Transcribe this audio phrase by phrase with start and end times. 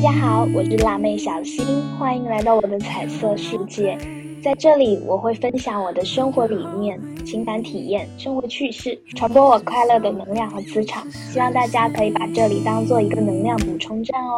[0.00, 1.66] 家好，我是辣妹小新，
[1.98, 3.98] 欢迎来到我的彩色世界。
[4.40, 11.10] 在这里，我会分享我的生活理念、情感体验、生活趣事，传播我快乐的能量和磁场。
[11.10, 14.36] 希望大家可以把这里当做一个能量补充站哦。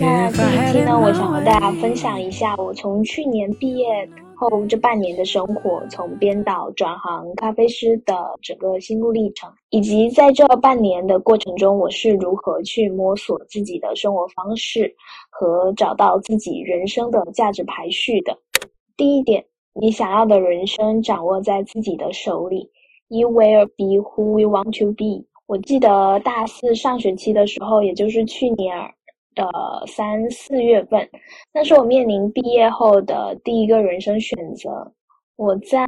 [0.00, 4.08] 那这一期呢，我想和大家分享一下我从去年毕业
[4.42, 14.92] 后这半年的生活，从编导转行咖啡师的整个心路历程，以及在这半年的过程中，我是如何去摸索自己的生活方式
[15.30, 18.36] 和找到自己人生的价值排序的。
[18.96, 22.68] 第一点，你想要的人生掌握在自己的手里
[23.06, 25.24] ，You will be who you want to be。
[25.46, 28.74] 我记得大四上学期的时候，也就是去年。
[29.34, 29.46] 的
[29.86, 31.08] 三四月份，
[31.52, 34.92] 那是我面临毕业后的第一个人生选择。
[35.36, 35.84] 我在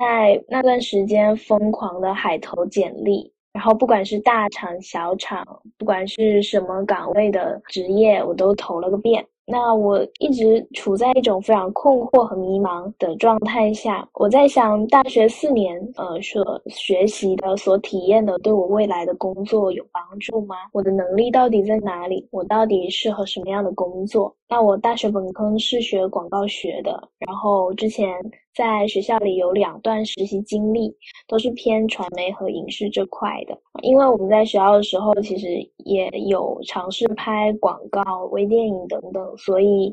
[0.49, 5.45] 那段时间疯狂的海投简历，然后不管是大厂小厂，
[5.79, 9.25] 不管是什么岗位的职业，我都投了个遍。
[9.47, 14.09] 那我一直处在一种非常困惑和迷茫的状态下。
[14.15, 20.57] 我在想，大学四年，呃，所学习的、所体验的，对我未来的工作有帮助吗？
[20.73, 22.27] 我的能力到底在哪里？
[22.31, 24.35] 我到底适合什么样的工作？
[24.49, 28.09] 那我大学本科是学广告学的，然后之前。
[28.55, 33.59] 在学校里有两段实习经历，都是偏传媒和影视这块的。
[33.83, 39.93] 因为我们在学校的时候，其实也有尝试拍广告、微电影等等，所以。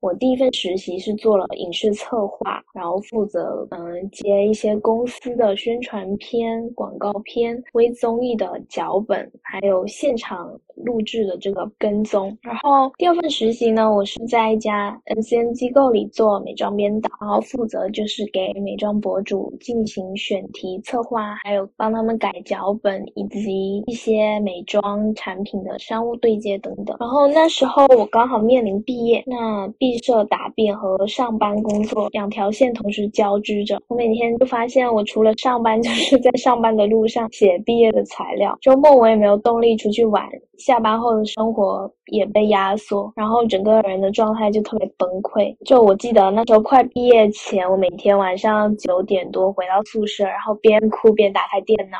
[0.00, 12.36] 我第一份实习是做了影视策划，然后负责嗯接一些公司的宣传片、广告片、微综艺的脚本，还有现场录制的这个跟踪。
[12.42, 26.96] 然后第二份实习呢，我是在一家 N C N 机构里做美妆编导，然后负责就是给美妆博主进行选题策划，还有帮他们改脚本，以及一些美妆产品的商务对接等等。
[26.98, 30.00] 然后那时候我刚好面临毕业，那毕。
[30.00, 38.56] 设答辩和上班工作两条线同时交织着，我每天就发现，我除了上班，就是在上班的路上写毕业的材料。
[38.62, 40.26] 周末我也没有动力出去玩，
[40.70, 45.56] 下班后的生活也被压缩，然后整个人的状态就特别崩溃。
[45.66, 51.98] 就我记得那时候快毕业前，我每天晚上九点多回到宿舍，然后边哭边打开电脑。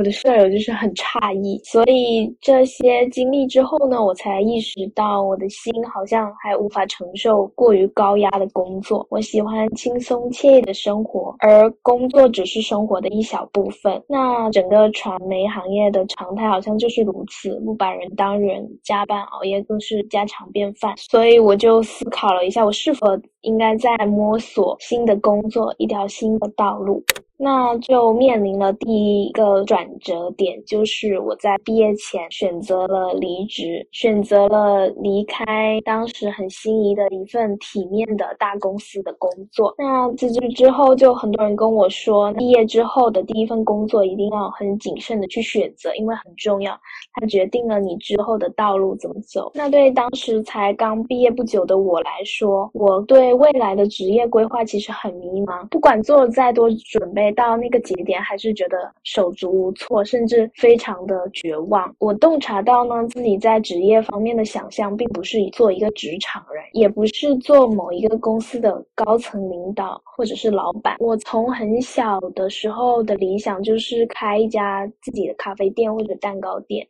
[0.00, 9.06] 我的舍友就是很诧异，所以这些经历之后呢，我才意识到我的心好像还无法承受过于高压的工作。
[9.10, 14.02] 我喜欢轻松惬意的生活，而工作只是生活的一小部分。
[14.08, 20.94] 那整个传媒行业的常态好像就是如此，不把人当人，加班熬夜更是家常便饭。
[20.96, 23.06] 所以我就思考了一下，我是否
[23.42, 27.04] 应该在摸索新的工作，一条新的道路。
[27.42, 39.74] 那就面临了第一个转折点，就是我在毕业前选择了离职，选择了离开当时很心仪的一份体面的大公司的工作。
[39.78, 46.78] 那辞职之后，就很多人跟我说，毕业之后的第一份工作一定要很谨慎的去选择，因为很重要，
[47.14, 49.50] 它决定了你之后的道路怎么走。
[49.54, 57.29] 那对当时才刚毕业不久的我来说，我对未来的职业规划其实很迷茫，不管做了再多准备。
[57.32, 61.94] 到那个节点，还是觉得手足无措，甚至非常的绝望。
[61.98, 70.96] 我洞察到呢，自己在职业方面的想象，并不是做一个职场人，也不是做某一个公司的高层领导或者是老板。
[70.98, 76.86] 我从很小的时候的理想，就是开一家自己的咖啡店或者蛋糕店。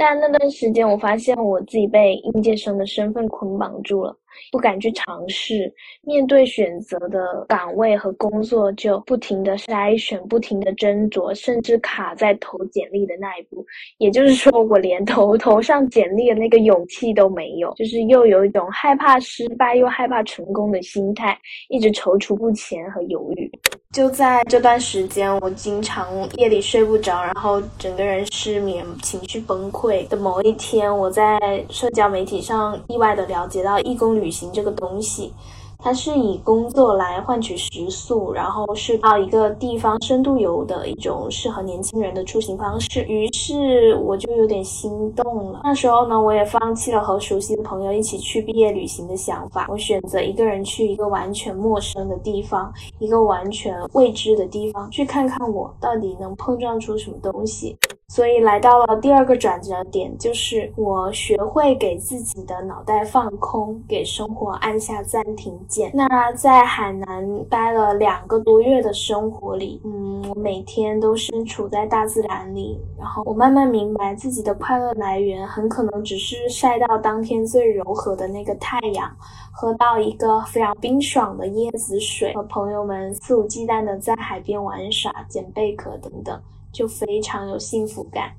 [0.00, 4.16] 但那段时间，我发现我自己被应届生的身份捆绑住了。
[4.52, 13.66] 不敢去尝试，面对选择的岗位和工作，就不停的筛选，不停的斟酌，甚至卡在投简历的那一步。
[13.98, 21.36] 也就是说，我连投投上简历的那个勇气都没有，就是又有一种害怕失败又害怕成功的心态，
[21.68, 23.50] 一直踌躇不前和犹豫。
[23.94, 31.38] 就在这段时间，我经常夜里睡不着，然后整个人失眠、情绪崩溃的某一天，我在
[31.70, 35.32] 社交媒体上意外的了解到义工旅行这个东西。
[35.80, 43.04] 它是以工作来换取食宿，然后是到一个地方深度游的一种适合年轻人的出行方式。
[43.04, 45.60] 于是我就有点心动了。
[45.62, 57.76] 那时候呢，我也放弃了和熟悉的朋友一起去毕业旅行的想法，我选择一个人去一个完全陌生的地方，一个完全未知的地方，去看看我到底能碰撞出什么东西。
[58.08, 65.90] 所以来到了第二个转折点，就是我学会给自己的脑袋放空，给生活按下暂停键。
[65.94, 79.08] 那在海南待了两个多月的生活里，嗯，我每天都身处在大自然里，然后我慢慢明白自己的快乐来源很可能只是晒到当天最柔和的那个太阳，
[79.52, 86.40] 喝到一个非常冰爽的椰子水，和朋友们肆无忌惮的在海边玩耍、捡贝壳等等。
[86.72, 88.34] 就非常有幸福感，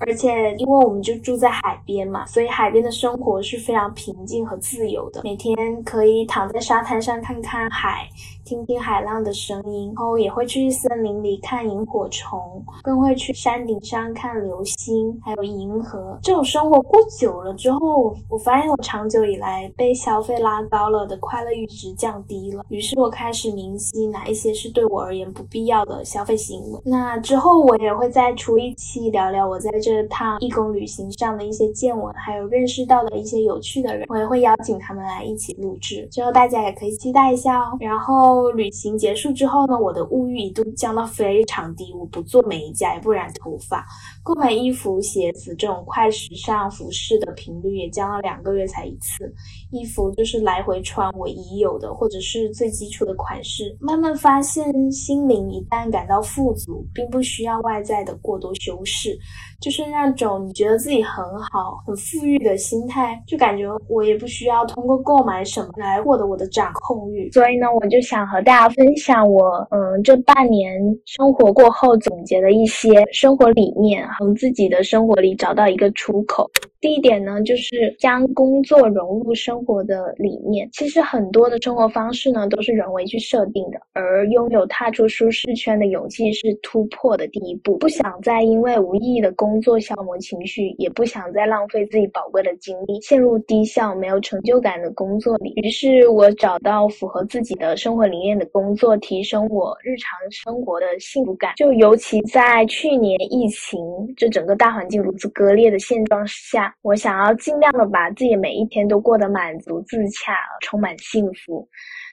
[0.00, 8.08] 而且因为我们就住在海边嘛，所以海边的生活是非常平静和自由的，每天可以躺在沙滩上看看海。
[8.44, 16.18] 听听海浪的声音，然后也会去森林里看萤火虫，更会去山顶上看流星，还有银河。
[16.22, 22.62] 这种生活过久了之后，我发现我长久以来被消费拉高了的快乐阈值降低了。
[22.68, 26.78] 于是我开始明晰哪一些是对我而言不必要的消费行为。
[26.84, 37.76] 那之后我也会再出一期聊聊我在这这趟义工旅行上的一些见闻，还有认识到的一些有趣的人，我也会邀请他们来一起录制，之后大家也可以期待一下哦。
[37.78, 38.50] 然后。
[38.54, 41.92] 旅行结束之后呢，我的物欲一度降到非常低。
[41.92, 43.84] 我不做美甲，也不染头发，
[44.22, 49.32] 购买衣服、鞋子这种快时尚服饰的频率也降到两个月才一次。
[49.70, 53.76] 衣服就是来回穿我已有的或者是最基础的款式。
[53.80, 59.18] 慢慢发现，心灵一旦感到富足，并不需要外在的过多修饰。
[59.64, 67.30] 就是那种你觉得自己很好、很富裕的心态，就感觉我也不需要通过购买什么来获得我的掌控欲。
[67.30, 76.50] 所以呢，我就想和大家分享我嗯这半年生活过后总结的一些生活理念，从自己的生活里找到一个出口。
[76.78, 80.68] 第一点呢，就是将工作融入生活的理念。
[80.70, 87.78] 其实很多的生活方式呢，都是人为去设定的，而拥有踏出舒适圈的勇气是突破的第一步。
[87.78, 95.52] 不想再因为无意义的工工作消磨情绪，也不想再浪费自己宝贵的精力，陷入低效、没有成就感的工作里。
[95.54, 101.52] 于是我找到符合自己的生活理念的工作，提升我日常生活的幸福感。
[101.54, 103.78] 就尤其在去年疫情
[104.16, 106.74] 这整个大环境如此割裂的现状下。
[106.82, 111.64] 我想要尽量的把自己每一天都过得满足、自洽、充满幸福。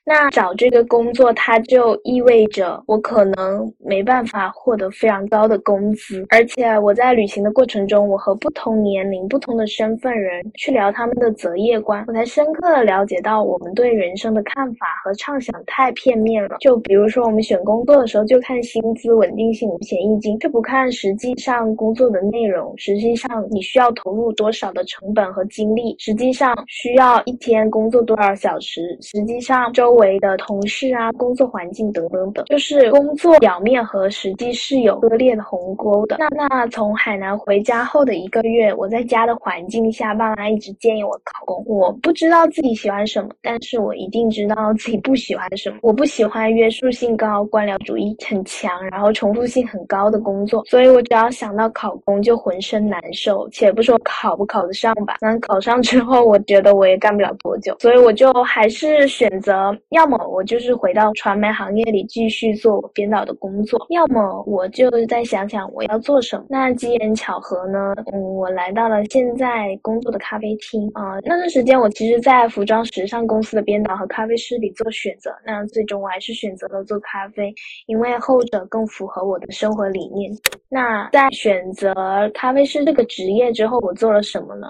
[0.03, 16.57] 那找这个工作，它就意味着我可能没办法获得非常高的工资，而且我在旅行的过程中，我和不同年龄、不同的身份人去聊他们的择业观，我才深刻的了解到我们对人生的看法和畅想太片面了。
[16.59, 29.91] 就比如说，我们选工作的时候就看薪资稳定性、五险一金，却不看实际上工作的内容，实际上你需要投入多少的成本和精力，实际上需要一天工作多少小时，实际上周。
[30.01, 36.15] 围的同事啊，工作环境等等等，就是工作表面和实际是有割裂的鸿沟的。
[36.17, 41.61] 那那从还海南回家后的一个月，我在家的环境下，爸妈一直建议我考公。
[41.67, 45.75] 我不知道自己喜欢什么，但是我一定知道自己不喜欢什么。
[45.81, 53.45] 我不喜欢约束性高、官僚主义很强，然后重复性很高的工作，所以我只要想到考公就浑身难受。
[53.49, 59.77] 且不说考不考得上吧，那考上之后，我觉得我也干不了多久，所以我就还是选择。
[59.89, 66.45] 要么我就是回到传媒行业里继续做我编导的工作，要么我就再想想我要做什么。
[66.47, 67.95] 那机缘巧合呢？
[68.13, 71.17] 嗯，我来到了现在工作的咖啡厅啊。
[71.23, 77.51] 那段时间我其实，在服装时尚公司的编导和咖啡师里做选择，那最终我还是选择了做咖啡，
[77.87, 80.31] 因为后者更符合我的生活理念。
[80.69, 81.93] 那在选择
[82.35, 84.67] 咖啡师这个职业之后，我做了什么呢？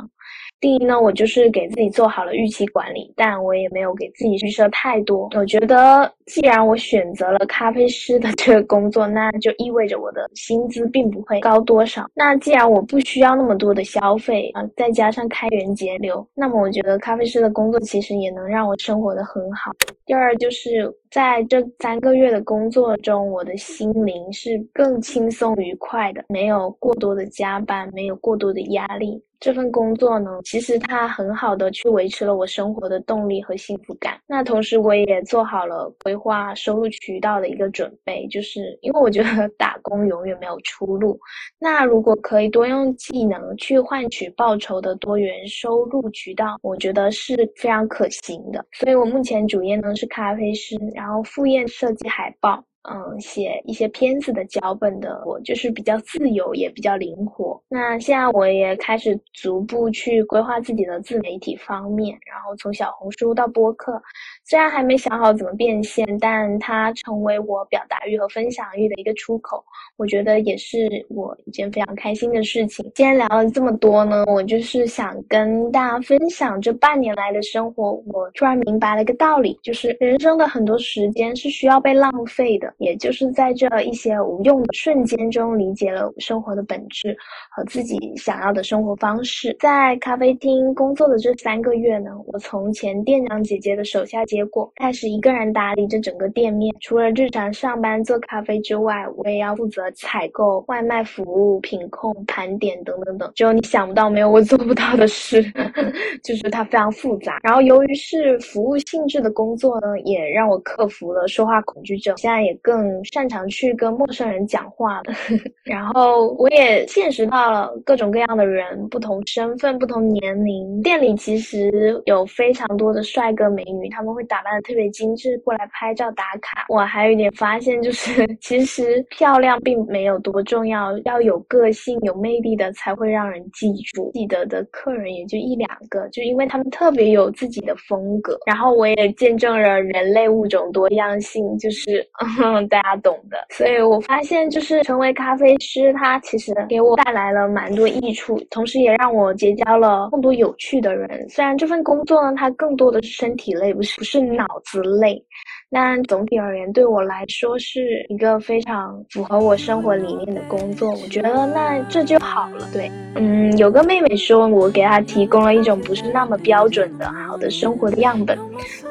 [0.61, 5.27] 第一呢，我就是给自己做好了预期管理，但我也没有给自己预设太多。
[5.35, 12.05] 我觉得，既然我选择了咖啡师的这个工作，那就意味着我的薪资并不会高多少。
[12.13, 19.71] 那既然我不需要那么多的消费啊，再加上开源节流，那么我觉得咖啡师的工作其实也能让我生活的很好。
[20.05, 29.21] 第二就是在这三个月的工作中，我的心灵是更轻松愉快的，没有过多的加班，没有过多的压力。
[29.41, 34.19] 这份工作呢，其实它很好的去维持了我生活的动力和幸福感。
[34.27, 41.19] 那同时，我也做好了规划收入渠道的一个准备，就是因为我觉得 打工永远没有出路。
[41.57, 48.63] 那如果可以多用技能去换取报酬的多元收入渠道，我觉得是非常可行的。
[48.73, 52.63] 所以我目前主业呢是咖啡师，然后副业设计海报。
[52.89, 57.61] 嗯，写一些片子的脚本的，我就是比较自由，也比较灵活。
[57.69, 64.01] 那现在我也开始逐步去规划自己的自媒体方面，然后从小红书到播客，
[64.45, 69.63] 虽然还没想好怎么变现，但它成为我表达欲和分享欲的一个出口，
[69.95, 72.83] 我觉得也是我一件非常开心的事情。
[72.95, 77.91] 今天聊了这么多呢，我就是想跟大家分享这半年来的生活。
[78.07, 82.70] 我突然明白了一个道理，就是人生的很多时间是需要被浪费的。
[82.77, 87.15] 也就是在这一些无用的瞬间中，理解了生活的本质
[87.49, 89.55] 和自己想要的生活方式。
[89.59, 96.73] 在咖啡厅工作的这三个月呢，我从前店长姐姐的手下接过，开始一个人打理这整个店面。
[96.79, 103.31] 除了日常上班做咖啡之外，我也要负责采购、外卖服务、品控、盘点等等等。
[103.35, 105.43] 只有你想不到，没有我做不到的事，
[106.23, 107.39] 就是它非常复杂。
[107.43, 112.15] 然后由于是服务性质的工作呢，也让我克服了说话恐惧症。
[112.15, 112.57] 现在也。
[112.61, 115.13] 更擅长去跟陌生人讲话的，
[115.63, 120.81] 然后我也见识到了各种各样的人，不同身份、不同年龄。
[120.81, 121.71] 店里其实
[122.05, 126.65] 有非常多的帅哥美女，他们会打扮的特别精致，过来拍照打卡。
[126.69, 134.11] 我还有一点发现，就是 其实漂亮并没有多重要，要有个性、有魅力的才会让人记住。
[134.13, 138.37] 记得的客人也就一两个，就因为他们特别有自己的风格。
[138.45, 142.07] 然后我也见证了人类物种多样性，就是。
[142.67, 143.37] 大家懂的。
[143.49, 151.27] 所以我发现，就是成为咖啡师，它其实给我带来了蛮多益处，同时也让我结交了更多有趣的人。
[151.29, 155.23] 虽然这份工作呢，它更多的是身体累，不是不是脑子累。
[155.73, 160.91] 但总体而言，对我来说是一个非常符合我生活理念的工作。
[160.91, 162.67] 我觉得那这就好了。
[162.73, 168.37] 对，嗯，有个妹妹说，我给她提供了一种不是那么标准的好的生活的样本。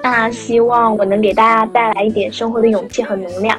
[0.03, 3.59] 那希望我能给大家带来一点生活的勇气和能量。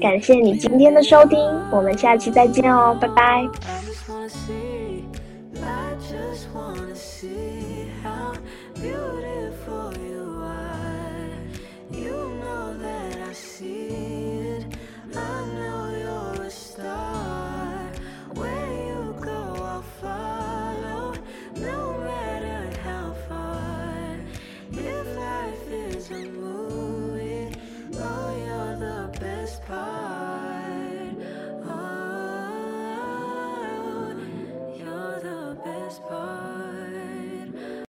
[0.00, 1.38] 感谢你今天的收听，
[1.70, 3.44] 我们下期再见哦，拜拜。